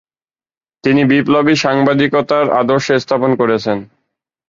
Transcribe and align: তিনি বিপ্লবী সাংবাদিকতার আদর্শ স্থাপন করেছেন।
তিনি 0.83 1.01
বিপ্লবী 1.11 1.53
সাংবাদিকতার 1.63 2.45
আদর্শ 2.61 2.87
স্থাপন 3.03 3.31
করেছেন। 3.35 3.77